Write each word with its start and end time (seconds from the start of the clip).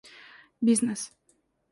бизнес 0.63 1.13